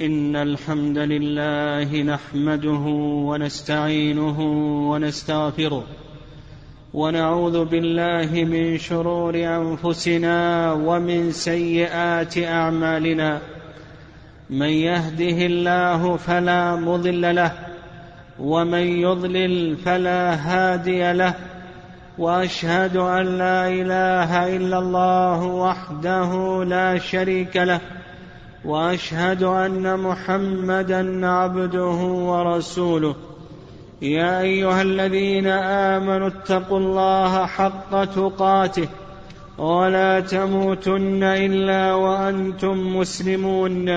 إن 0.00 0.36
الحمد 0.36 0.98
لله 0.98 2.02
نحمده 2.02 2.84
ونستعينه 3.28 4.40
ونستغفره 4.90 5.84
ونعوذ 6.94 7.64
بالله 7.64 8.44
من 8.44 8.78
شرور 8.78 9.34
أنفسنا 9.34 10.72
ومن 10.72 11.32
سيئات 11.32 12.38
أعمالنا. 12.38 13.40
من 14.50 14.66
يهده 14.66 15.46
الله 15.46 16.16
فلا 16.16 16.76
مضل 16.76 17.34
له 17.34 17.52
ومن 18.40 18.86
يضلل 19.02 19.76
فلا 19.76 20.34
هادي 20.34 21.12
له 21.12 21.34
وأشهد 22.18 22.96
أن 22.96 23.38
لا 23.38 23.68
إله 23.68 24.56
إلا 24.56 24.78
الله 24.78 25.42
وحده 25.44 26.64
لا 26.64 26.98
شريك 26.98 27.56
له. 27.56 27.80
وأشهد 28.64 29.42
أن 29.42 30.00
محمدا 30.00 31.26
عبده 31.26 31.98
ورسوله. 32.30 33.16
يا 34.02 34.40
أيها 34.40 34.82
الذين 34.82 35.46
آمنوا 35.46 36.28
اتقوا 36.28 36.78
الله 36.78 37.46
حق 37.46 38.04
تقاته 38.04 38.88
ولا 39.58 40.20
تموتن 40.20 41.22
إلا 41.22 41.94
وأنتم 41.94 42.96
مسلمون. 42.96 43.88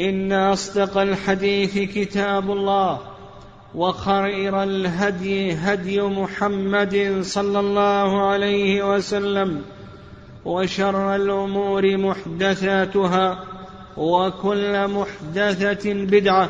إن 0.00 0.32
أصدق 0.32 0.98
الحديث 0.98 1.78
كتاب 1.78 2.50
الله 2.50 2.98
وخير 3.74 4.62
الهدي 4.62 5.52
هدي 5.52 6.02
محمد 6.02 7.18
صلى 7.22 7.60
الله 7.60 8.26
عليه 8.26 8.94
وسلم. 8.94 9.62
وشر 10.44 11.16
الأمور 11.16 11.96
محدثاتها 11.96 13.44
وكل 13.96 14.88
محدثة 14.88 15.92
بدعة 15.94 16.48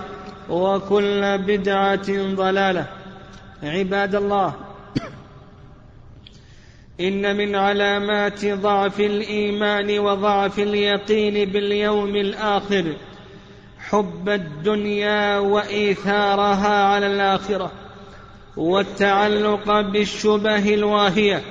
وكل 0.51 1.39
بدعة 1.39 2.35
ضلالة. 2.35 2.87
عباد 3.63 4.15
الله 4.15 4.55
إن 7.01 7.37
من 7.37 7.55
علامات 7.55 8.45
ضعف 8.45 9.01
الإيمان 9.01 9.99
وضعف 9.99 10.59
اليقين 10.59 11.51
باليوم 11.51 12.17
الآخر 12.17 12.85
حب 13.79 14.29
الدنيا 14.29 15.39
وإيثارها 15.39 16.85
على 16.85 17.07
الآخرة 17.07 17.71
والتعلق 18.57 19.81
بالشبه 19.81 20.75
الواهية. 20.75 21.43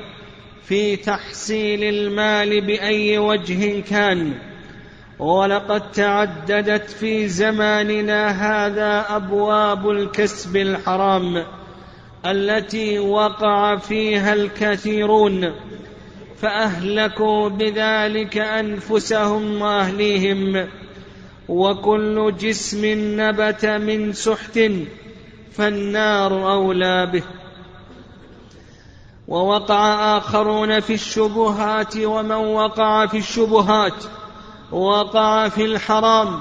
في 0.65 0.95
تحصيل 0.95 1.83
المال 1.83 2.61
بأي 2.61 3.17
وجه 3.17 3.81
كان. 3.89 4.33
ولقد 5.19 5.91
تعددت 5.91 6.89
في 6.89 7.27
زماننا 7.27 8.27
هذا 8.29 9.05
أبواب 9.15 9.89
الكسب 9.89 10.57
الحرام 10.57 11.43
التي 12.25 12.99
وقع 12.99 13.75
فيها 13.75 14.33
الكثيرون 14.33 15.53
فأهلكوا 16.37 17.49
بذلك 17.49 18.37
أنفسهم 18.37 19.61
وأهليهم. 19.61 20.67
وكل 21.49 22.33
جسم 22.39 22.81
نبت 23.21 23.65
من 23.65 24.13
سحت 24.13 24.59
فالنار 25.51 26.53
أولى 26.53 27.05
به. 27.05 27.23
ووقع 29.27 30.17
آخرون 30.17 30.79
في 30.79 30.93
الشبهات 30.93 31.97
ومن 31.97 32.31
وقع 32.31 33.05
في 33.05 33.17
الشبهات. 33.17 34.03
وقع 34.71 35.49
في 35.49 35.65
الحرام. 35.65 36.39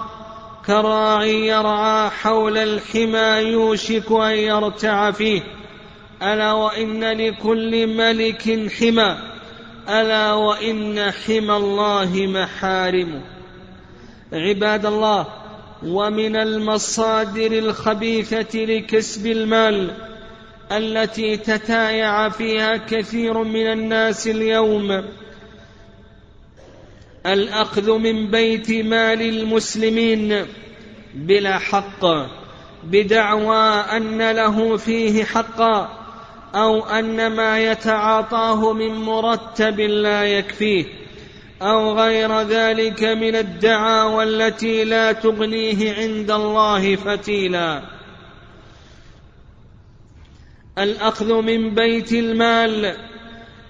كراعي 0.67 1.47
يرعى 1.47 2.11
حول 2.11 2.59
الحمى 2.59 3.51
يوشك 3.53 4.13
أن 4.13 4.33
يرتع 4.33 5.11
فيه. 5.11 5.43
ألا 6.23 6.53
وإن 6.53 7.05
لكل 7.05 7.87
ملك 7.87 8.71
حمى. 8.71 9.33
ألا 9.89 10.33
وإن 10.33 11.11
حمى 11.11 11.57
الله 11.57 12.27
محارمه 12.27 13.21
عباد 14.33 14.87
الله 14.87 15.27
ومن 15.87 16.37
المصادر 16.37 17.53
الخبيثة 17.53 18.59
لكسب 18.59 19.27
المال 19.27 19.91
التي 20.73 21.37
تتايع 21.37 22.29
فيها 22.29 22.77
كثير 22.77 23.43
من 23.45 23.67
الناس 23.67 24.27
اليوم. 24.29 25.05
الأخذ 27.27 27.99
من 27.99 28.31
بيت 28.31 28.71
مال 28.71 29.23
المسلمين 29.23 30.47
بلا 31.15 31.59
حق 31.59 32.05
بدعوى 32.85 33.67
أن 33.97 34.31
له 34.31 34.77
فيه 34.77 35.25
حقا 35.25 36.03
أو 36.55 36.87
أن 36.87 37.27
ما 37.27 37.59
يتعاطاه 37.59 38.73
من 38.73 38.95
مرتب 38.95 39.81
لا 39.81 40.25
يكفيه 40.25 40.85
أو 41.63 41.99
غير 41.99 42.41
ذلك 42.41 43.03
من 43.03 43.37
الدعاوى 43.37 44.25
التي 44.25 44.85
لا 44.85 45.13
تغنيه 45.13 45.95
عند 45.95 46.31
الله 46.31 46.97
فتيلا. 46.97 47.83
الاخذ 50.79 51.35
من 51.35 51.75
بيت 51.75 52.13
المال 52.13 52.97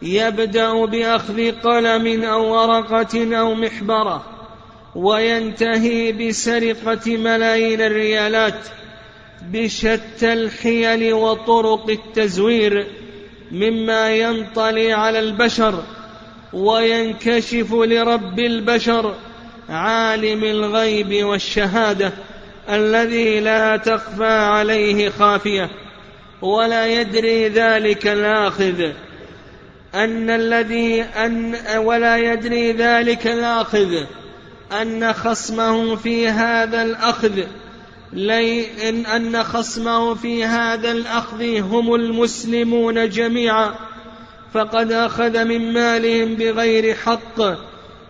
يبدأ 0.02 0.84
بأخذ 0.84 1.52
قلم 1.52 2.24
أو 2.24 2.52
ورقة 2.52 3.38
أو 3.38 3.54
محبرة 3.54 4.24
وينتهي 4.94 6.12
بسرقة 6.12 7.16
ملايين 7.16 7.80
الريالات 7.80 8.68
بشتى 9.42 10.32
الحيل 10.32 11.12
وطرق 11.12 11.90
التزوير 11.90 12.86
مما 13.52 14.14
ينطلي 14.14 14.92
على 14.92 15.18
البشر 15.18 15.82
وينكشف 16.52 17.72
لرب 17.72 18.38
البشر 18.38 19.14
عالم 19.68 20.44
الغيب 20.44 21.24
والشهادة 21.24 22.12
الذي 22.70 23.40
لا 23.40 23.76
تخفى 23.76 24.24
عليه 24.24 25.08
خافية. 25.08 25.70
ولا 26.42 26.86
يدري 26.86 27.48
ذلك 27.48 28.06
الآخذ. 28.06 28.90
أن 29.94 30.30
الذي 30.30 31.02
أن 31.02 31.56
ولا 31.76 32.16
يدري 32.16 32.72
ذلك 32.72 33.26
الآخذ. 33.26 34.04
أن 34.82 35.12
خصمه 35.12 35.96
في 35.96 36.28
هذا 36.28 36.82
الأخذ. 36.82 37.40
لي 38.12 38.66
إن 38.88 39.06
أن 39.06 39.42
خصمه 39.42 40.14
في 40.14 40.44
هذا 40.44 40.92
الأخذ 40.92 41.60
هم 41.60 41.94
المسلمون 41.94 43.08
جميعا. 43.08 43.74
فقد 44.54 44.92
أخذ 44.92 45.44
من 45.44 45.72
مالهم 45.72 46.34
بغير 46.34 46.94
حق. 46.94 47.40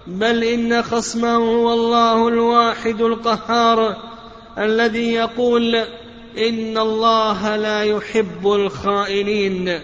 بل 0.06 0.44
إن 0.44 0.82
خصمه 0.82 1.36
هو 1.36 1.72
الله 1.72 2.28
الواحد 2.28 3.00
القهار. 3.00 3.96
الذي 4.58 5.12
يقول 5.12 5.84
إن 6.38 6.78
الله 6.78 7.56
لا 7.56 7.82
يحب 7.82 8.46
الخائنين. 8.46 9.78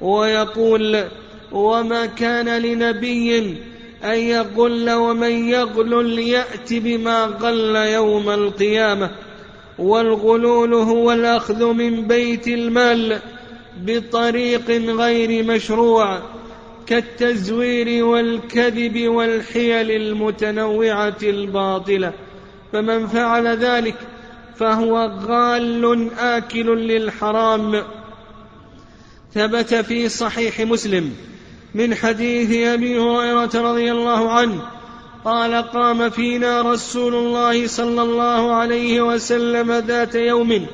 ويقول 0.00 1.04
وما 1.52 2.06
كان 2.06 2.62
لنبي 2.62 3.38
أن 4.04 4.18
يغل 4.18 4.90
ومن 4.90 5.48
يغل 5.48 6.18
يأت 6.18 6.72
بما 6.72 7.24
غل 7.24 7.76
يوم 7.76 8.30
القيامة. 8.30 9.10
والغلول 9.78 10.74
هو 10.74 11.12
الأخذ 11.12 11.72
من 11.72 12.06
بيت 12.06 12.48
المال 12.48 13.18
بطريق 13.80 14.70
غير 14.70 15.44
مشروع 15.44 16.18
كالتزوير 16.86 18.04
والكذب 18.04 19.08
والحيل 19.08 19.90
المتنوعة 19.90 21.16
الباطلة. 21.22 22.12
فمن 22.72 23.06
فعل 23.06 23.46
ذلك 23.46 23.94
فهو 24.56 25.10
غال 25.26 26.10
آكل 26.18 26.66
للحرام. 26.66 27.82
ثبت 29.34 29.74
في 29.74 30.08
صحيح 30.08 30.60
مسلم 30.60 31.12
من 31.74 31.94
حديث 31.94 32.66
أبي 32.66 32.98
هريرة 32.98 33.50
رضي 33.54 33.92
الله 33.92 34.32
عنه 34.32 34.62
قال 35.24 35.54
قام 35.54 36.10
فينا 36.10 36.62
رسول 36.62 37.14
الله 37.14 37.66
صلى 37.66 38.02
الله 38.02 38.54
عليه 38.54 39.02
وسلم 39.02 39.72
ذات 39.72 40.14
يوم 40.14 40.66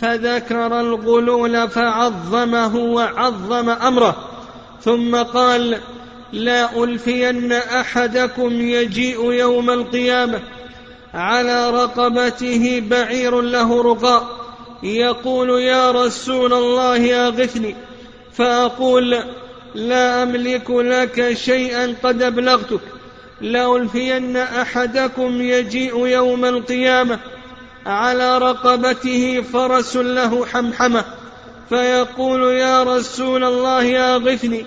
فذكر 0.00 0.80
الغلول 0.80 1.68
فعظمه 1.68 2.76
وعظم 2.76 3.68
أمره 3.68 4.16
ثم 4.80 5.16
قال 5.16 5.78
لا 6.32 6.84
ألفين 6.84 7.52
أحدكم 7.52 8.60
يجيء 8.60 9.32
يوم 9.32 9.70
القيامة. 9.70 10.40
على 11.14 11.70
رقبته 11.70 12.82
بعير 12.90 13.40
له 13.40 13.82
رقاء 13.82 14.26
يقول 14.82 15.62
يا 15.62 15.90
رسول 15.90 16.52
الله 16.52 17.26
أغثني. 17.28 17.76
فأقول 18.32 19.18
لا 19.74 20.22
أملك 20.22 20.70
لك 20.70 21.32
شيئا 21.32 21.94
قد 22.02 22.22
أبلغتك. 22.22 22.80
لألفين 23.40 24.36
أحدكم 24.36 25.42
يجيء 25.42 26.06
يوم 26.06 26.44
القيامة. 26.44 27.18
على 27.86 28.38
رقبته 28.38 29.44
فرس 29.52 29.96
له 29.96 30.46
حمحمة. 30.46 31.04
فيقول 31.68 32.42
يا 32.42 32.82
رسول 32.82 33.44
الله 33.44 34.14
أغثني. 34.16 34.64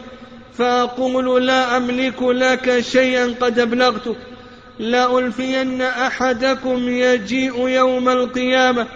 فأقول 0.57 1.47
لا 1.47 1.77
أملك 1.77 2.23
لك 2.23 2.79
شيئا 2.79 3.35
قد 3.41 3.59
أبلغتك. 3.59 4.34
لألفين 4.79 5.81
أحدكم 5.81 6.89
يجيء 6.89 7.67
يوم 7.67 8.09
القيامة 8.09 8.87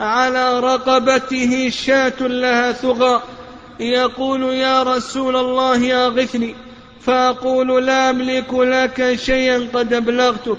على 0.00 0.60
رقبته 0.60 1.70
شاة 1.70 2.20
لها 2.20 2.72
ثغى. 2.72 3.22
يقول 3.80 4.42
يا 4.42 4.82
رسول 4.82 5.36
الله 5.36 6.06
أغثني. 6.06 6.54
فأقول 7.00 7.86
لا 7.86 8.10
أملك 8.10 8.54
لك 8.54 9.14
شيئا 9.14 9.68
قد 9.74 9.94
أبلغتك. 9.94 10.58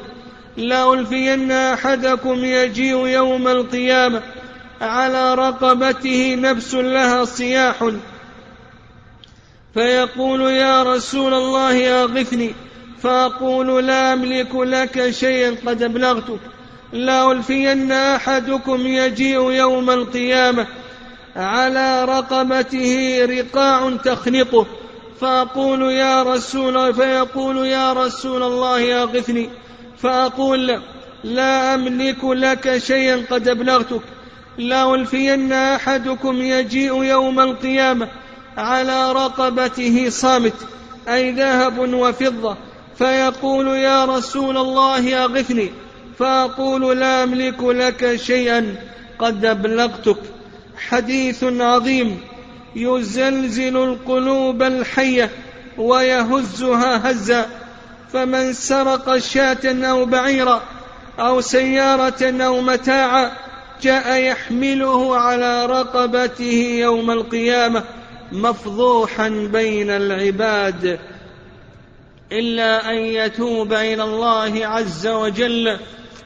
لألفين 0.57 1.51
أحدكم 1.51 2.45
يجيء 2.45 3.07
يوم 3.07 3.47
القيامة 3.47 4.21
على 4.81 5.35
رقبته 5.35 6.35
نفس 6.35 6.75
لها 6.75 7.25
صياح. 7.25 7.89
فيقول 9.73 10.41
يا 10.41 10.83
رسول 10.83 11.33
الله 11.33 12.03
أغثني. 12.03 12.66
فأقول 13.01 13.87
لا 13.87 14.13
أملك 14.13 14.55
لك 14.55 15.09
شيئا 15.09 15.55
قد 15.65 15.83
أبلغتك. 15.83 16.39
لا 16.93 17.31
ألفين 17.31 17.91
أحدكم 17.91 18.87
يجيء 18.87 19.51
يوم 19.51 19.89
القيامة 19.89 20.67
على 21.35 22.05
رقبته 22.05 23.19
رقاع 23.25 23.95
تخنقه. 24.05 24.65
فأقول 25.21 25.81
يا 25.81 26.23
رسول 26.23 26.93
فيقول 26.93 27.67
يا 27.67 27.93
رسول 27.93 28.43
الله 28.43 29.03
أغثني. 29.03 29.49
فأقول 29.97 30.81
لا 31.23 31.73
أملك 31.73 32.23
لك 32.23 32.77
شيئا 32.77 33.25
قد 33.31 33.47
أبلغتك. 33.47 34.01
لا 34.57 34.95
ألفين 34.95 35.53
أحدكم 35.53 36.41
يجيء 36.41 37.03
يوم 37.03 37.39
القيامة 37.39 38.07
على 38.57 39.11
رقبته 39.11 40.09
صامت 40.09 40.53
أي 41.07 41.31
ذهب 41.31 41.93
وفضة. 41.93 42.57
فيقول 42.97 43.67
يا 43.67 44.05
رسول 44.05 44.57
الله 44.57 45.23
أغثني 45.23 45.71
فأقول 46.19 46.99
لا 46.99 47.23
أملك 47.23 47.63
لك 47.63 48.15
شيئا 48.15 48.75
قد 49.19 49.45
أبلغتك. 49.45 50.17
حديث 50.89 51.43
عظيم 51.43 52.21
يزلزل 52.75 53.77
القلوب 53.77 54.63
الحية 54.63 55.29
ويهزها 55.77 57.11
هزا. 57.11 57.45
فمن 58.13 58.53
سرق 58.53 59.17
شاة 59.17 59.65
أو 59.65 60.05
بعيرا 60.05 60.61
أو 61.19 61.41
سيارة 61.41 62.43
أو 62.43 62.61
متاعا 62.61 63.31
جاء 63.81 64.21
يحمله 64.21 65.17
على 65.17 65.65
رقبته 65.65 66.77
يوم 66.79 67.11
القيامة 67.11 67.83
مفضوحا 68.31 69.29
بين 69.29 69.89
العباد. 69.89 70.99
إلا 72.31 72.91
أن 72.91 72.97
يتوب 72.97 73.73
إلى 73.73 74.03
الله 74.03 74.67
عز 74.67 75.07
وجل 75.07 75.77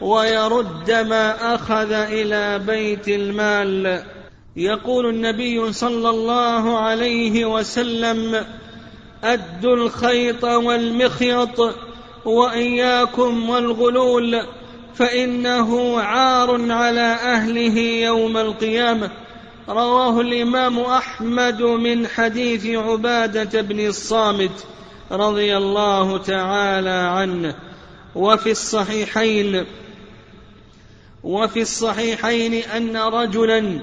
ويرد 0.01 0.91
ما 0.91 1.55
أخذ 1.55 1.91
إلى 1.91 2.59
بيت 2.59 3.07
المال. 3.07 4.03
يقول 4.55 5.09
النبي 5.09 5.73
صلى 5.73 6.09
الله 6.09 6.77
عليه 6.79 7.45
وسلم 7.45 8.45
أدوا 9.23 9.75
الخيط 9.75 10.43
والمخيط 10.43 11.75
وإياكم 12.25 13.49
والغلول 13.49 14.41
فإنه 14.95 16.01
عار 16.01 16.71
على 16.71 17.17
أهله 17.23 17.79
يوم 17.79 18.37
القيامة. 18.37 19.11
رواه 19.69 20.21
الإمام 20.21 20.79
أحمد 20.79 21.61
من 21.61 22.07
حديث 22.07 22.65
عبادة 22.65 23.61
بن 23.61 23.87
الصامت. 23.87 24.65
رضي 25.11 25.57
الله 25.57 26.17
تعالى 26.17 26.89
عنه. 26.89 27.55
وفي 28.15 28.51
الصحيحين 28.51 29.65
وفي 31.23 31.61
الصحيحين 31.61 32.53
أن 32.53 32.97
رجلا 32.97 33.79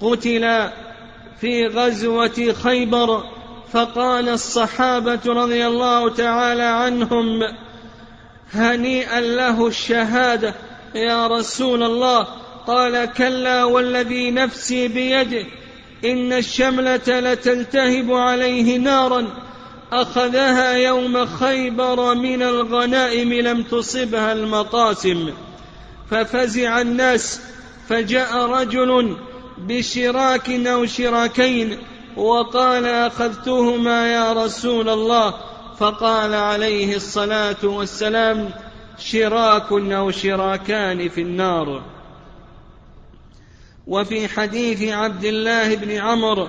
قتل 0.00 0.70
في 1.40 1.66
غزوة 1.66 2.54
خيبر 2.62 3.24
فقال 3.72 4.28
الصحابة 4.28 5.20
رضي 5.26 5.66
الله 5.66 6.08
تعالى 6.08 6.62
عنهم 6.62 7.42
هنيئا 8.52 9.20
له 9.20 9.66
الشهادة 9.66 10.54
يا 10.94 11.26
رسول 11.26 11.82
الله. 11.82 12.26
قال 12.66 13.04
كلا 13.04 13.64
والذي 13.64 14.30
نفسي 14.30 14.88
بيده 14.88 15.46
إن 16.04 16.32
الشملة 16.32 17.08
لتلتهب 17.08 18.12
عليه 18.12 18.78
نارا. 18.78 19.26
أخذها 19.92 20.72
يوم 20.72 21.26
خيبر 21.26 22.14
من 22.14 22.42
الغنائم 22.42 23.32
لم 23.32 23.62
تصبها 23.62 24.32
المقاسم 24.32 25.30
ففزع 26.10 26.80
الناس 26.80 27.40
فجاء 27.88 28.46
رجل 28.46 29.16
بشراك 29.58 30.50
أو 30.50 30.86
شراكين 30.86 31.78
وقال 32.16 32.86
أخذتهما 32.86 34.12
يا 34.12 34.32
رسول 34.32 34.88
الله؟ 34.88 35.34
فقال 35.78 36.34
عليه 36.34 36.96
الصلاة 36.96 37.64
والسلام 37.64 38.50
شراك 38.98 39.72
أو 39.72 40.10
شراكان 40.10 41.08
في 41.08 41.20
النار. 41.20 41.82
وفي 43.86 44.28
حديث 44.28 44.92
عبد 44.92 45.24
الله 45.24 45.76
بن 45.76 45.90
عمرو 45.90 46.48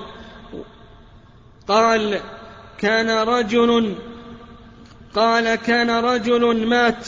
قال 1.67 2.21
كان 2.83 3.09
رجل 3.09 3.95
قال 5.15 5.55
كان 5.55 5.89
رجل 5.89 6.67
مات 6.67 7.07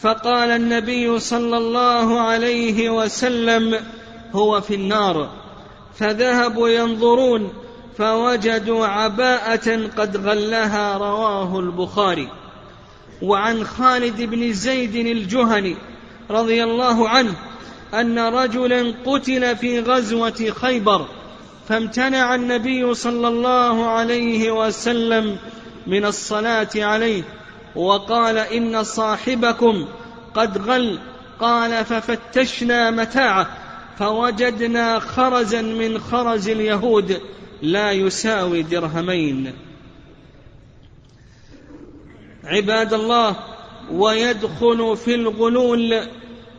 فقال 0.00 0.50
النبي 0.50 1.18
صلى 1.18 1.56
الله 1.56 2.20
عليه 2.20 2.90
وسلم 2.90 3.80
هو 4.32 4.60
في 4.60 4.74
النار 4.74 5.30
فذهبوا 5.94 6.68
ينظرون 6.68 7.52
فوجدوا 7.98 8.86
عباءة 8.86 9.90
قد 9.98 10.16
غلها 10.16 10.98
رواه 10.98 11.58
البخاري. 11.58 12.28
وعن 13.22 13.64
خالد 13.64 14.22
بن 14.22 14.52
زيد 14.52 14.94
الجهني 14.94 15.76
رضي 16.30 16.64
الله 16.64 17.08
عنه 17.08 17.34
أن 17.94 18.18
رجلا 18.18 18.94
قتل 19.06 19.56
في 19.56 19.80
غزوة 19.80 20.52
خيبر. 20.60 21.06
فامتنع 21.68 22.34
النبي 22.34 22.94
صلى 22.94 23.28
الله 23.28 23.86
عليه 23.86 24.50
وسلم 24.50 25.36
من 25.86 26.04
الصلاة 26.04 26.68
عليه 26.76 27.22
وقال 27.76 28.38
إن 28.38 28.84
صاحبكم 28.84 29.88
قد 30.34 30.58
غل 30.58 30.98
قال 31.40 31.84
ففتشنا 31.84 32.90
متاعه 32.90 33.48
فوجدنا 33.98 34.98
خرزا 34.98 35.62
من 35.62 35.98
خرز 35.98 36.48
اليهود 36.48 37.20
لا 37.62 37.92
يساوي 37.92 38.62
درهمين. 38.62 39.52
عباد 42.44 42.94
الله 42.94 43.36
ويدخل 43.92 44.96
في 44.96 45.14
الغلول 45.14 46.00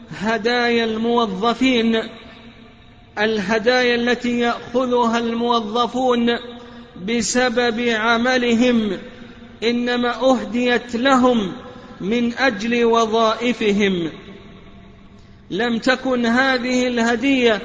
هدايا 0.10 0.86
الموظفين 0.86 2.02
الهدايا 3.18 3.96
التي 3.96 4.40
يأخذها 4.40 5.20
الموظفون 5.20 6.38
بسبب 7.08 7.80
عملهم 7.90 8.98
إنما 9.64 10.22
أهديت 10.32 10.96
لهم 10.96 11.52
من 12.02 12.34
أجل 12.34 12.86
وظائفهم. 12.86 14.12
لم 15.50 15.78
تكن 15.78 16.26
هذه 16.26 16.88
الهدية 16.88 17.62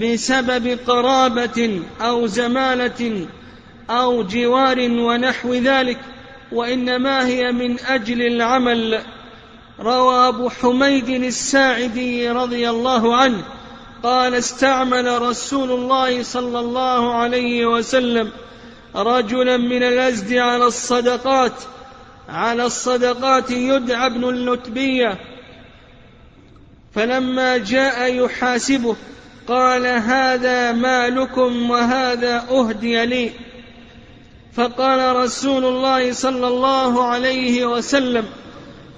بسبب 0.00 0.78
قرابة 0.86 1.80
أو 2.00 2.26
زمالة 2.26 3.26
أو 3.90 4.22
جوار 4.22 4.78
ونحو 4.80 5.54
ذلك 5.54 5.98
وإنما 6.52 7.26
هي 7.26 7.52
من 7.52 7.80
أجل 7.80 8.22
العمل. 8.22 9.02
روى 9.80 10.28
أبو 10.28 10.48
حميد 10.48 11.08
الساعدي 11.08 12.30
رضي 12.30 12.70
الله 12.70 13.16
عنه 13.16 13.42
قال 14.02 14.34
استعمل 14.34 15.22
رسول 15.22 15.70
الله 15.70 16.22
صلى 16.22 16.60
الله 16.60 17.14
عليه 17.14 17.66
وسلم 17.66 18.32
رجلا 18.96 19.56
من 19.56 19.82
الأزد 19.82 20.34
على 20.34 20.64
الصدقات 20.64 21.52
على 22.28 22.64
الصدقات 22.64 23.50
يدعى 23.50 24.06
ابن 24.06 24.24
اللتبية. 24.24 25.18
فلما 26.94 27.56
جاء 27.56 28.24
يحاسبه 28.24 28.96
قال 29.48 29.86
هذا 29.86 30.72
مالكم 30.72 31.70
وهذا 31.70 32.46
أهدي 32.50 33.06
لي. 33.06 33.30
فقال 34.52 35.16
رسول 35.16 35.64
الله 35.64 36.12
صلى 36.12 36.48
الله 36.48 37.04
عليه 37.04 37.66
وسلم 37.66 38.24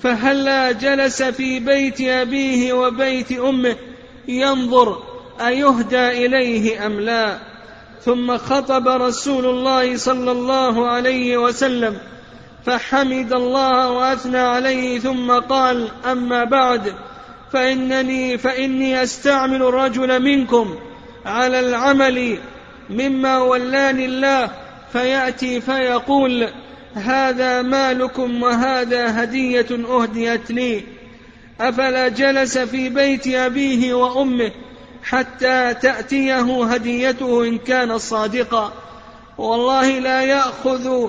فهلا 0.02 0.72
جلس 0.72 1.22
في 1.22 1.60
بيت 1.60 2.00
أبيه 2.00 2.72
وبيت 2.72 3.32
أمه 3.32 3.76
ينظر 4.28 5.02
أيهدى 5.40 6.26
إليه 6.26 6.86
أم 6.86 7.00
لا. 7.00 7.38
ثم 8.04 8.38
خطب 8.38 8.88
رسول 8.88 9.46
الله 9.46 9.96
صلى 9.96 10.32
الله 10.32 10.86
عليه 10.88 11.36
وسلم 11.36 11.98
فحمد 12.66 13.32
الله 13.32 13.90
وأثنى 13.90 14.38
عليه 14.38 14.98
ثم 14.98 15.32
قال 15.32 15.88
أما 16.06 16.44
بعد 16.44 16.94
فانني 17.52 18.38
فإني 18.38 19.02
أستعمل 19.02 19.62
الرجل 19.62 20.22
منكم 20.22 20.74
على 21.26 21.60
العمل 21.60 22.38
مما 22.90 23.38
ولاني 23.38 24.04
الله 24.04 24.50
فيأتي 24.92 25.60
فيقول 25.60 26.48
هذا 26.94 27.62
مالكم 27.62 28.42
وهذا 28.42 29.22
هدية 29.22 29.66
اهديت 29.70 30.50
لي 30.50 30.84
أفلا 31.60 32.08
جلس 32.08 32.58
في 32.58 32.88
بيت 32.88 33.26
أبيه 33.26 33.94
وأمه 33.94 34.52
حتى 35.02 35.74
تأتيه 35.74 36.64
هديته 36.64 37.44
إن 37.44 37.58
كان 37.58 37.98
صادقا. 37.98 38.72
والله 39.38 39.98
لا 39.98 40.22
يأخذ 40.22 41.08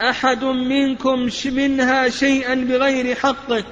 أحد 0.00 0.44
منكم 0.44 1.28
منها 1.44 2.08
شيئا 2.08 2.54
بغير 2.54 3.14
حقه 3.14 3.64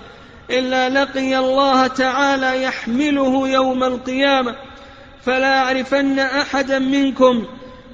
إلا 0.51 0.89
لقي 0.89 1.39
الله 1.39 1.87
تعالى 1.87 2.63
يحمله 2.63 3.49
يوم 3.49 3.85
القيامة. 3.85 4.57
فلا 5.25 5.63
أعرفن 5.63 6.19
أحدا 6.19 6.79
منكم 6.79 7.45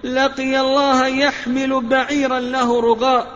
لقي 0.04 0.60
الله 0.60 1.06
يحمل 1.06 1.80
بعيرا 1.80 2.40
له 2.40 2.80
رغاء 2.80 3.26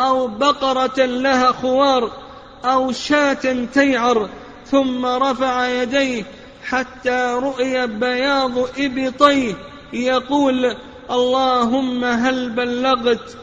أو 0.00 0.26
بقرة 0.26 1.04
لها 1.04 1.52
خوار 1.52 2.27
أو 2.64 2.92
شاة 2.92 3.66
تيعر 3.74 4.28
ثم 4.66 5.06
رفع 5.06 5.68
يديه 5.68 6.24
حتى 6.64 7.38
رؤي 7.42 7.86
بياض 7.86 8.58
إبطيه 8.78 9.54
يقول 9.92 10.76
اللهم 11.10 12.04
هل 12.04 12.50
بلغت؟ 12.50 13.36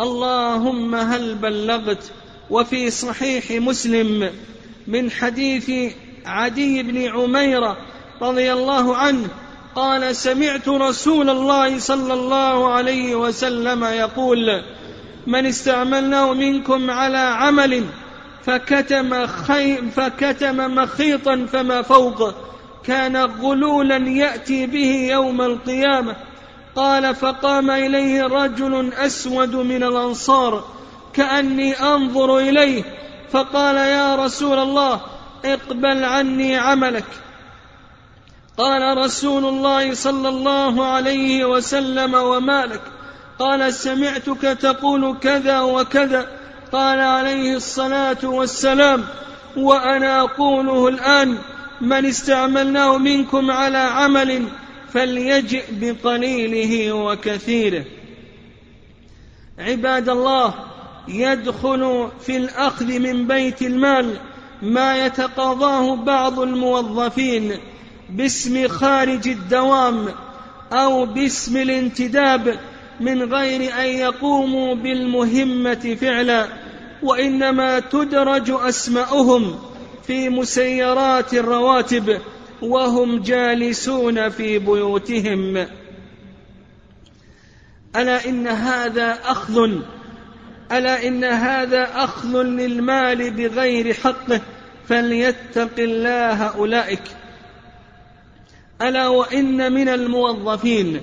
اللهم 0.00 0.94
هل 0.94 1.34
بلغت؟ 1.34 2.12
وفي 2.50 2.90
صحيح 2.90 3.50
مسلم 3.50 4.30
من 4.86 5.10
حديث 5.10 5.94
عدي 6.26 6.82
بن 6.82 7.08
عميرة 7.08 7.76
رضي 8.22 8.52
الله 8.52 8.96
عنه 8.96 9.28
قال 9.74 10.16
سمعت 10.16 10.68
رسول 10.68 11.30
الله 11.30 11.78
صلى 11.78 12.14
الله 12.14 12.72
عليه 12.72 13.14
وسلم 13.14 13.84
يقول 13.84 14.64
من 15.26 15.46
استعملناه 15.46 16.32
منكم 16.32 16.90
على 16.90 17.18
عمل 17.18 17.84
فكتم, 18.44 19.26
خي 19.26 19.76
فكتم 19.76 20.56
مخيطا 20.56 21.46
فما 21.52 21.82
فوق. 21.82 22.34
كان 22.84 23.16
غلولا 23.16 23.96
يأتي 23.96 24.66
به 24.66 25.08
يوم 25.10 25.42
القيامة. 25.42 26.16
قال 26.76 27.14
فقام 27.14 27.70
إليه 27.70 28.22
رجل 28.22 28.92
أسود 28.92 29.56
من 29.56 29.82
الأنصار 29.82 30.64
كأني 31.12 31.72
أنظر 31.72 32.38
إليه. 32.38 32.82
فقال 33.30 33.76
يا 33.76 34.16
رسول 34.16 34.58
الله 34.58 35.00
اقبل 35.44 36.04
عني 36.04 36.56
عملك. 36.56 37.04
قال 38.58 38.98
رسول 38.98 39.44
الله 39.44 39.94
صلى 39.94 40.28
الله 40.28 40.86
عليه 40.86 41.44
وسلم 41.44 42.14
وما 42.14 42.66
لك 42.66 42.93
قال 43.38 43.74
سمعتك 43.74 44.42
تقول 44.42 45.16
كذا 45.18 45.60
وكذا. 45.60 46.28
قال 46.72 47.00
عليه 47.00 47.56
الصلاة 47.56 48.24
والسلام 48.24 49.04
وأنا 49.56 50.20
أقوله 50.20 50.88
الآن 50.88 51.38
من 51.80 52.06
استعملناه 52.06 52.98
منكم 52.98 53.50
على 53.50 53.78
عمل 53.78 54.48
فليجئ 54.92 55.64
بقليله 55.70 56.92
وكثيره. 56.92 57.84
عباد 59.58 60.08
الله 60.08 60.54
يدخل 61.08 62.08
في 62.20 62.36
الأخذ 62.36 62.98
من 62.98 63.26
بيت 63.26 63.62
المال 63.62 64.16
ما 64.62 65.06
يتقاضاه 65.06 65.96
بعض 65.96 66.40
الموظفين 66.40 67.56
باسم 68.10 68.68
خارج 68.68 69.28
الدوام 69.28 70.08
أو 70.72 71.06
باسم 71.06 71.56
الانتداب 71.56 72.58
من 73.00 73.34
غير 73.34 73.80
أن 73.80 73.88
يقوموا 73.88 74.74
بالمهمة 74.74 75.96
فعلا 76.00 76.48
وإنما 77.02 77.80
تدرج 77.80 78.50
أسماؤهم 78.50 79.58
في 80.06 80.28
مسيرات 80.28 81.34
الرواتب 81.34 82.20
وهم 82.62 83.22
جالسون 83.22 84.28
في 84.28 84.58
بيوتهم. 84.58 85.66
ألا 87.96 88.28
إن 88.28 88.46
هذا 88.46 89.18
أخذ 89.24 89.70
ألا 90.72 91.06
إن 91.06 91.24
هذا 91.24 92.04
أخذ 92.04 92.42
للمال 92.42 93.30
بغير 93.30 93.94
حقه 93.94 94.40
فليتق 94.88 95.78
الله 95.78 96.42
أولئك. 96.42 97.02
ألا 98.82 99.08
وإن 99.08 99.72
من 99.72 99.88
الموظفين 99.88 101.00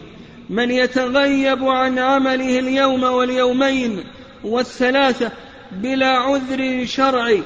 من 0.52 0.72
يتغيب 0.72 1.64
عن 1.66 2.00
عمله 2.00 2.60
اليوم 2.60 3.04
واليومين 3.04 4.04
والثلاثة 4.44 5.32
بلا 5.72 6.08
عذر 6.08 6.86
شرعي 6.86 7.44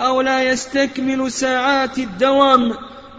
أو 0.00 0.20
لا 0.20 0.42
يستكمل 0.42 1.32
ساعات 1.32 1.98
الدوام 1.98 2.74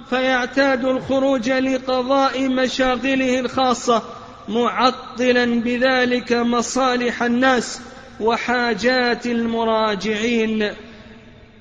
فيعتاد 0.09 0.85
الخروج 0.85 1.49
لقضاء 1.49 2.49
مشاغله 2.49 3.39
الخاصة 3.39 4.01
معطلا 4.49 5.45
بذلك 5.45 6.33
مصالح 6.33 7.23
الناس 7.23 7.81
وحاجات 8.19 9.25
المراجعين. 9.25 10.71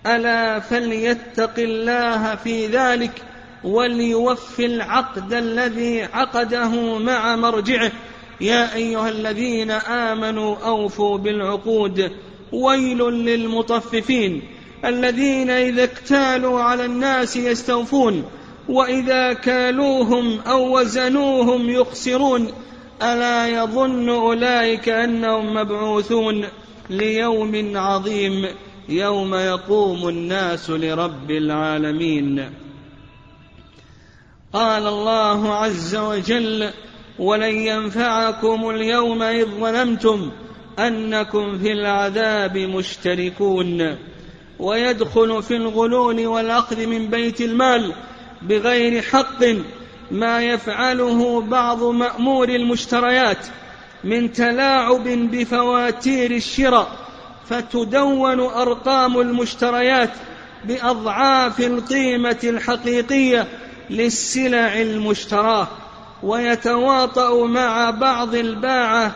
ألا 0.06 0.60
فليتق 0.60 1.54
الله 1.58 2.34
في 2.34 2.66
ذلك 2.66 3.27
وليوفي 3.64 4.66
العقد 4.66 5.34
الذي 5.34 6.02
عقده 6.02 6.98
مع 6.98 7.36
مرجعه. 7.36 7.92
يا 8.40 8.74
أيها 8.74 9.08
الذين 9.08 9.70
آمنوا 9.70 10.56
أوفوا 10.56 11.18
بالعقود. 11.18 12.10
ويل 12.52 12.98
للمطففين. 12.98 14.42
الذين 14.84 15.50
إذا 15.50 15.84
اكتالوا 15.84 16.60
على 16.60 16.84
الناس 16.84 17.36
يستوفون. 17.36 18.24
وإذا 18.68 19.32
كالوهم 19.32 20.40
أو 20.40 20.78
وزنوهم 20.78 21.70
يخسرون. 21.70 22.48
ألا 23.02 23.48
يظن 23.48 24.08
أولئك 24.08 24.88
أنهم 24.88 25.54
مبعوثون. 25.54 26.44
ليوم 26.90 27.72
عظيم 27.76 28.48
يوم 28.88 29.34
يقوم 29.34 30.08
الناس 30.08 30.70
لرب 30.70 31.30
العالمين. 31.30 32.67
قال 34.52 34.86
الله 34.86 35.54
عز 35.54 35.96
وجل 35.96 36.70
ولن 37.18 37.54
ينفعكم 37.54 38.70
اليوم 38.70 39.22
إذ 39.22 39.44
ظلمتم 39.44 40.30
أنكم 40.78 41.58
في 41.58 41.72
العذاب 41.72 42.58
مشتركون. 42.58 43.96
ويدخل 44.58 45.42
في 45.42 45.56
الغلول 45.56 46.26
والأخذ 46.26 46.86
من 46.86 47.06
بيت 47.06 47.40
المال 47.40 47.92
بغير 48.42 49.02
حق 49.02 49.44
ما 50.10 50.42
يفعله 50.42 51.40
بعض 51.40 51.82
مأمور 51.82 52.48
المشتريات 52.48 53.46
من 54.04 54.32
تلاعب 54.32 55.04
بفواتير 55.08 56.30
الشراء 56.30 56.88
فتدون 57.48 58.40
أرقام 58.40 59.20
المشتريات 59.20 60.10
بأضعاف 60.64 61.60
القيمة 61.60 62.38
الحقيقية 62.44 63.46
للسلع 63.90 64.80
المشتراه 64.80 65.68
ويتواطأ 66.22 67.46
مع 67.46 67.90
بعض 67.90 68.34
الباعة 68.34 69.14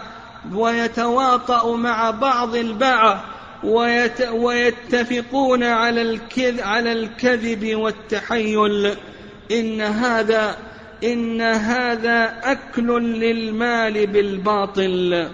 ويتواطأ 0.55 1.77
مع 1.77 2.11
بعض 2.11 2.55
الباعة 2.55 3.25
ويت 3.65 4.21
ويتفقون 4.21 5.63
على 5.63 6.03
الكذب, 6.03 6.61
على 6.61 6.93
الكذب 6.93 7.75
والتحيل. 7.77 8.97
إن 9.51 9.81
هذا 9.81 10.57
إن 11.05 11.41
هذا 11.41 12.41
أكل 12.45 13.03
للمال 13.03 14.07
بالباطل. 14.07 15.29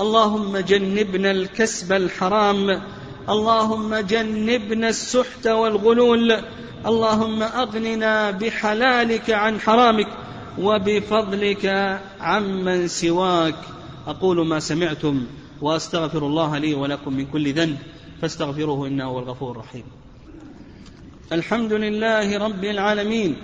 اللهم 0.00 0.58
جنبنا 0.58 1.30
الكسب 1.30 1.92
الحرام 1.92 2.82
اللهم 3.28 3.96
جنبنا 3.96 4.88
السحت 4.88 5.46
والغلول 5.46 6.38
اللهم 6.86 7.42
أغننا 7.42 8.30
بحلالك 8.30 9.30
عن 9.30 9.60
حرامك 9.60 10.08
وبفضلك 10.58 11.66
عمن 12.20 12.88
سواك. 12.88 13.54
أقول 14.06 14.46
ما 14.46 14.60
سمعتم 14.60 15.26
وأستغفر 15.60 16.26
الله 16.26 16.58
لي 16.58 16.74
ولكم 16.74 17.14
من 17.14 17.26
كل 17.26 17.52
ذنب 17.52 17.78
فاستغفروه 18.22 18.86
إنه 18.86 19.04
هو 19.04 19.18
الغفور 19.18 19.50
الرحيم. 19.50 19.84
الحمد 21.32 21.72
لله 21.72 22.38
رب 22.38 22.64
العالمين 22.64 23.36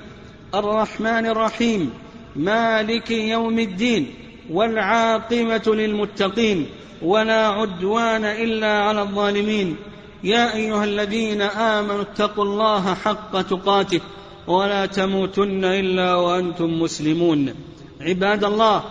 الرحمن 0.54 1.26
الرحيم 1.26 1.90
مالك 2.36 3.10
يوم 3.10 3.58
الدين 3.58 4.14
والعاقبة 4.50 5.74
للمتقين 5.74 6.66
ولا 7.02 7.48
عدوان 7.48 8.24
إلا 8.24 8.82
على 8.82 9.02
الظالمين. 9.02 9.76
يا 10.24 10.54
أيها 10.54 10.84
الذين 10.84 11.42
آمنوا 11.42 12.02
اتقوا 12.02 12.44
الله 12.44 12.94
حق 12.94 13.42
تقاته 13.42 14.00
ولا 14.46 14.86
تموتن 14.86 15.64
إلا 15.64 16.14
وأنتم 16.14 16.80
مسلمون. 16.80 17.54
عباد 18.00 18.44
الله 18.44 18.82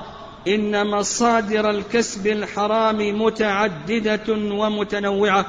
إن 0.48 0.88
مصادر 0.88 1.70
الكسب 1.70 2.28
الحرام 2.28 3.22
متعددة 3.22 4.28
ومتنوعة 4.30 5.46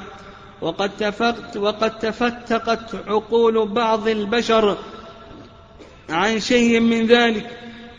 وقد, 0.61 0.91
تفت 0.97 1.57
وقد 1.57 1.99
تفتقت 1.99 2.95
عقول 3.07 3.67
بعض 3.67 4.07
البشر 4.07 4.77
عن 6.09 6.39
شيء 6.39 6.79
من 6.79 7.05
ذلك 7.07 7.49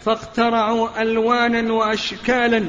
فاخترعوا 0.00 1.02
ألوانا 1.02 1.73
وأشكالا 1.73 2.64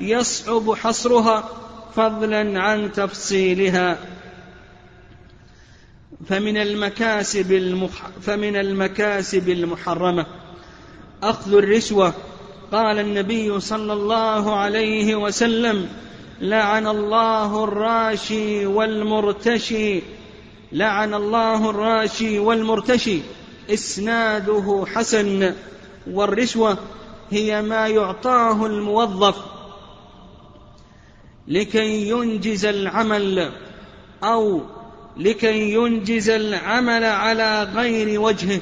يصعب 0.00 0.74
حصرها 0.74 1.48
فضلا 1.96 2.62
عن 2.62 2.92
تفصيلها. 2.92 3.98
فمن 6.26 6.56
المكاسب 6.56 7.52
المح 7.52 8.08
فمن 8.22 8.56
المكاسب 8.56 9.48
المحرمة. 9.48 10.26
أخذ 11.22 11.54
الرشوة 11.54 12.14
قال 12.72 12.98
النبي 12.98 13.60
صلى 13.60 13.92
الله 13.92 14.56
عليه 14.56 15.14
وسلم 15.16 15.88
لعن 16.40 16.86
الله 16.86 17.64
الراشي 17.64 18.66
والمرتشي. 18.66 20.02
لعن 20.72 21.14
الله 21.14 21.70
الراشي 21.70 22.38
والمرتشي. 22.38 23.20
إسناده 23.70 24.84
حسن. 24.94 25.54
والرشوه 26.10 26.78
هي 27.30 27.62
ما 27.62 27.88
يعطاه 27.88 28.66
الموظف. 28.66 29.36
لكي 31.48 32.08
ينجز 32.08 32.64
العمل 32.64 33.52
أو 34.24 34.60
لكي 35.18 35.72
ينجز 35.72 36.30
العمل 36.30 37.04
على 37.04 37.62
غير 37.62 38.20
وجهه. 38.20 38.60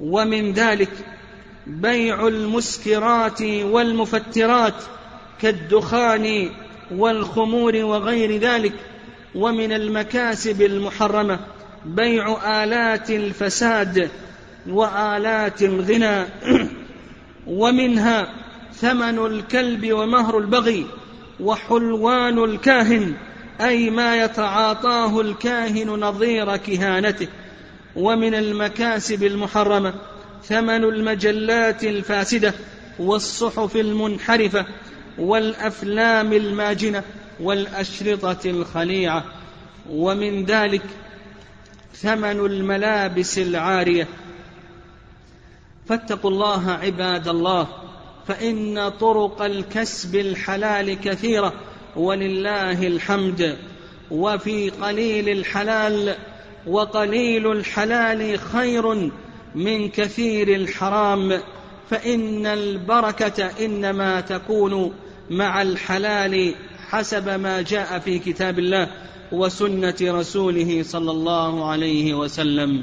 ومن 0.00 0.52
ذلك 0.52 0.90
بيع 1.66 2.26
المسكرات 2.28 3.42
والمفترات 3.42 4.74
كالدخان 5.40 6.48
والخمور 6.90 7.76
وغير 7.76 8.36
ذلك. 8.36 8.72
ومن 9.34 9.72
المكاسب 9.72 10.62
المحرمة 10.62 11.40
بيع 11.84 12.36
آلات 12.64 13.10
الفساد 13.10 14.10
وآلات 14.68 15.62
الغنى. 15.62 16.24
ومنها 17.46 18.34
ثمن 18.74 19.26
الكلب 19.26 19.92
ومهر 19.92 20.38
البغي 20.38 20.86
وحلوان 21.40 22.44
الكاهن. 22.44 23.14
أي 23.60 23.90
ما 23.90 24.16
يتعاطاه 24.16 25.20
الكاهن 25.20 25.88
نظير 25.88 26.56
كهانته 26.56 27.28
ومن 27.96 28.34
المكاسب 28.34 29.22
المحرمة 29.22 29.94
ثمن 30.44 30.84
المجلات 30.84 31.84
الفاسدة 31.84 32.54
والصحف 32.98 33.76
المنحرفة 33.76 34.66
والأفلام 35.18 36.32
الماجنة 36.32 37.02
والأشرطة 37.40 38.50
الخليعة 38.50 39.24
ومن 39.90 40.44
ذلك 40.44 40.82
ثمن 41.94 42.46
الملابس 42.46 43.38
العارية. 43.38 44.08
فاتقوا 45.86 46.30
الله 46.30 46.70
عباد 46.70 47.28
الله 47.28 47.68
فإن 48.28 48.88
طرق 48.88 49.42
الكسب 49.42 50.16
الحلال 50.16 51.00
كثيرة. 51.00 51.52
ولله 51.96 52.86
الحمد 52.86 53.56
وفي 54.10 54.70
قليل 54.70 55.28
الحلال 55.28 56.14
وقليل 56.66 57.52
الحلال 57.52 58.38
خير 58.38 59.10
من 59.54 59.88
كثير 59.88 60.48
الحرام. 60.48 61.40
فإن 61.90 62.46
البركة 62.46 63.50
إنما 63.64 64.20
تكون 64.20 64.92
مع 65.30 65.62
الحلال 65.62 66.54
حسب 66.88 67.28
ما 67.28 67.62
جاء 67.62 67.98
في 67.98 68.18
كتاب 68.18 68.58
الله 68.58 68.90
وسنة 69.32 69.94
رسوله 70.02 70.82
صلى 70.82 71.10
الله 71.10 71.70
عليه 71.70 72.14
وسلم. 72.14 72.82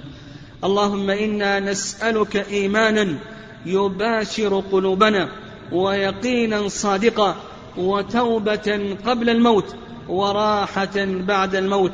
اللهم 0.63 1.09
إنا 1.09 1.59
نسألك 1.59 2.35
إيمانا 2.51 3.19
يباشر 3.65 4.63
قلوبنا 4.71 5.29
ويقينا 5.71 6.67
صادقا 6.67 7.50
وتوبة 7.77 8.97
قبل 9.05 9.29
الموت 9.29 9.75
وراحة 10.09 11.05
بعد 11.05 11.55
الموت. 11.55 11.91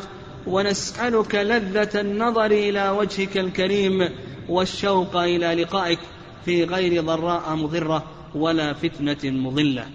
ونسألك 0.48 1.36
لذة 1.36 2.02
النظر 2.02 2.46
إلى 2.46 2.90
وجهك 2.90 3.38
الكريم 3.38 4.10
والشوق 4.50 5.16
إلى 5.16 5.64
لقائك 5.64 6.00
في 6.46 6.64
غير 6.64 7.02
ضراء 7.04 7.56
مضرة 7.56 8.04
ولا 8.36 8.74
فتنة 8.74 9.32
مضلة. 9.32 9.86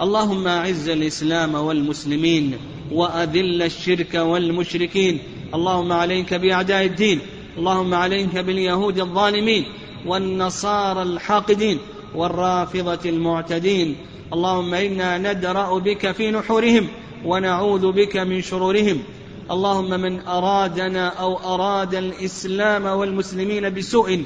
اللهم 0.00 0.48
أعز 0.48 0.88
الإسلام 0.88 1.54
والمسلمين 1.54 2.56
وأذل 2.92 3.62
الشرك 3.62 4.14
والمشركين. 4.14 5.18
اللهم 5.54 5.92
عليك 5.92 6.34
بأعداء 6.34 6.84
الدين. 6.84 7.20
اللهم 7.58 7.94
عليك 7.94 8.38
باليهود 8.38 9.00
الظالمين 9.00 9.64
والنصارى 10.06 11.02
الحاقدين 11.02 11.78
والرافضة 12.14 13.10
المعتدين. 13.10 13.96
اللهم 14.34 14.74
إنا 14.74 15.18
ندرأ 15.18 15.78
بك 15.78 16.12
في 16.12 16.30
نحورهم 16.30 16.88
ونعوذ 17.24 17.92
بك 17.92 18.16
من 18.16 18.42
شرورهم. 18.42 19.02
اللهم 19.50 20.00
من 20.00 20.20
أرادنا 20.20 21.08
أو 21.08 21.54
أراد 21.54 21.94
الإسلام 21.94 22.84
والمسلمين 22.84 23.74
بسوء 23.74 24.24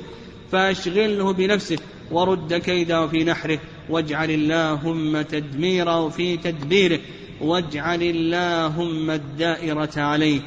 فأشغله 0.53 1.33
بنفسه 1.33 1.79
ورد 2.11 2.55
كيده 2.55 3.07
في 3.07 3.25
نحره 3.25 3.59
واجعل 3.91 4.31
اللهم 4.31 5.23
تدميره 5.23 6.09
في 6.09 6.37
تدبيره 6.37 7.01
واجعل 7.41 8.03
اللهم 8.03 9.11
الدائرة 9.11 9.97
عليه. 9.97 10.41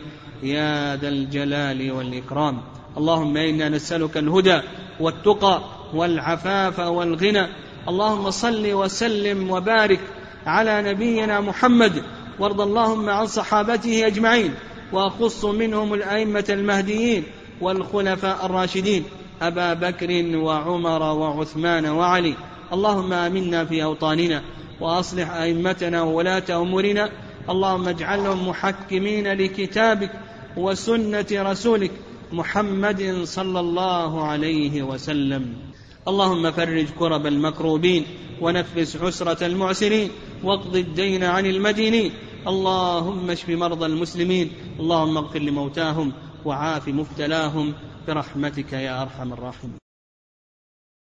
يا 0.44 0.96
ذا 0.96 1.10
الجلال 1.10 1.92
والإكرام. 1.92 2.62
اللهم 2.98 3.38
إنا 3.38 3.70
نسألك 3.70 4.18
الهدى 4.18 4.60
والتقى 5.00 5.62
والعفاف 5.94 6.80
والغنى 6.80 7.48
اللهم 7.90 8.32
صل 8.32 8.74
وسلم 8.74 9.52
وبارك 9.52 10.00
على 10.46 10.82
نبينا 10.82 11.42
محمد 11.42 12.04
وارض 12.40 12.62
اللهم 12.62 13.10
عن 13.10 13.28
صحابته 13.28 14.08
أجمعين 14.08 14.54
وأخص 14.94 15.46
منهم 15.46 15.94
الأئمة 15.94 16.46
المهديين 16.50 17.24
والخلفاء 17.62 18.46
الراشدين 18.46 19.04
أبا 19.42 19.74
بكر 19.74 20.38
وعمر 20.38 21.02
وعثمان 21.02 21.86
وعلي. 21.86 22.34
اللهم 22.74 23.14
آمنا 23.14 23.66
في 23.66 23.84
أوطاننا 23.84 24.42
وأصلح 24.82 25.32
أئمتنا 25.32 26.02
وولاة 26.02 26.44
أمورنا. 26.50 27.10
اللهم 27.50 27.88
اجعلهم 27.88 28.48
محكمين 28.48 29.28
لكتابك 29.28 30.12
وسنة 30.58 31.26
رسولك 31.32 31.92
محمد 32.34 33.22
صلى 33.24 33.60
الله 33.60 34.28
عليه 34.28 34.84
وسلم. 34.84 35.71
اللهم 36.08 36.52
فرج 36.52 36.88
كرب 37.00 37.28
المكروبين 37.28 38.06
ونفس 38.42 38.98
عسره 38.98 39.46
المعسرين 39.46 40.10
واقض 40.44 40.76
الدين 40.76 41.24
عن 41.24 41.46
المدينين. 41.46 42.12
اللهم 42.48 43.30
اشف 43.30 43.50
مرضى 43.50 43.86
المسلمين. 43.86 44.52
اللهم 44.80 45.18
اغفر 45.18 45.40
لموتاهم 45.40 46.12
وعاف 46.46 46.88
مبتلاهم 46.88 47.74
برحمتك 48.08 48.74
يا 48.74 49.02
أرحم 49.02 49.34
الراحمين. 49.34 49.91